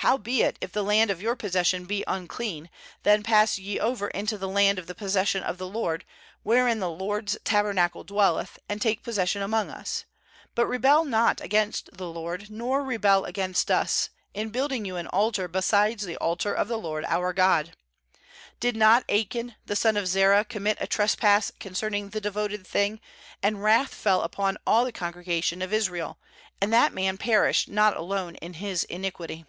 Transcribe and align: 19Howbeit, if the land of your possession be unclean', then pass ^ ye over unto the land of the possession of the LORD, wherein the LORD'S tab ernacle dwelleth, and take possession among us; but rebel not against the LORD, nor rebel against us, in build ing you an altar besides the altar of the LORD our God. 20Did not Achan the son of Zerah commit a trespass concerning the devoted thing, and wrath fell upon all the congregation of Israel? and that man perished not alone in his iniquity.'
19Howbeit, 0.00 0.56
if 0.62 0.72
the 0.72 0.82
land 0.82 1.10
of 1.10 1.20
your 1.20 1.36
possession 1.36 1.84
be 1.84 2.02
unclean', 2.06 2.70
then 3.02 3.22
pass 3.22 3.56
^ 3.56 3.58
ye 3.62 3.78
over 3.78 4.10
unto 4.16 4.38
the 4.38 4.48
land 4.48 4.78
of 4.78 4.86
the 4.86 4.94
possession 4.94 5.42
of 5.42 5.58
the 5.58 5.66
LORD, 5.66 6.06
wherein 6.42 6.78
the 6.78 6.88
LORD'S 6.88 7.36
tab 7.44 7.66
ernacle 7.66 8.06
dwelleth, 8.06 8.58
and 8.66 8.80
take 8.80 9.02
possession 9.02 9.42
among 9.42 9.68
us; 9.68 10.06
but 10.54 10.64
rebel 10.64 11.04
not 11.04 11.42
against 11.42 11.90
the 11.92 12.08
LORD, 12.08 12.48
nor 12.48 12.82
rebel 12.82 13.26
against 13.26 13.70
us, 13.70 14.08
in 14.32 14.48
build 14.48 14.72
ing 14.72 14.86
you 14.86 14.96
an 14.96 15.06
altar 15.08 15.46
besides 15.46 16.04
the 16.06 16.16
altar 16.16 16.54
of 16.54 16.66
the 16.66 16.78
LORD 16.78 17.04
our 17.06 17.34
God. 17.34 17.76
20Did 18.62 18.76
not 18.76 19.04
Achan 19.10 19.54
the 19.66 19.76
son 19.76 19.98
of 19.98 20.08
Zerah 20.08 20.46
commit 20.46 20.78
a 20.80 20.86
trespass 20.86 21.52
concerning 21.60 22.08
the 22.08 22.22
devoted 22.22 22.66
thing, 22.66 23.02
and 23.42 23.62
wrath 23.62 23.92
fell 23.94 24.22
upon 24.22 24.56
all 24.66 24.86
the 24.86 24.92
congregation 24.92 25.60
of 25.60 25.74
Israel? 25.74 26.16
and 26.58 26.72
that 26.72 26.94
man 26.94 27.18
perished 27.18 27.68
not 27.68 27.94
alone 27.98 28.36
in 28.36 28.54
his 28.54 28.84
iniquity.' 28.84 29.44